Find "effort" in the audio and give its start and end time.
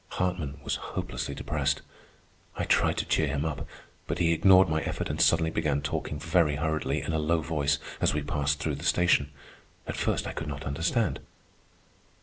4.81-5.11